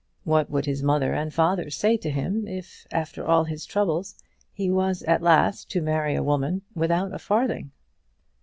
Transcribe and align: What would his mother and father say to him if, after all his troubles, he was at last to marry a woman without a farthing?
What 0.23 0.49
would 0.49 0.65
his 0.65 0.81
mother 0.81 1.13
and 1.13 1.31
father 1.31 1.69
say 1.69 1.95
to 1.97 2.09
him 2.09 2.47
if, 2.47 2.87
after 2.91 3.23
all 3.23 3.43
his 3.43 3.67
troubles, 3.67 4.15
he 4.51 4.67
was 4.67 5.03
at 5.03 5.21
last 5.21 5.69
to 5.73 5.79
marry 5.83 6.15
a 6.15 6.23
woman 6.23 6.63
without 6.73 7.13
a 7.13 7.19
farthing? 7.19 7.69